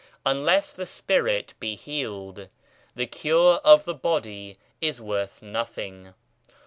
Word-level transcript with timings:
Unless 0.25 0.73
the 0.73 0.87
spirit 0.87 1.53
be 1.59 1.75
healed, 1.75 2.47
the 2.95 3.05
cure 3.05 3.59
of 3.63 3.85
the 3.85 3.93
body 3.93 4.57
is 4.81 4.99
worth 4.99 5.43
nothing. 5.43 6.15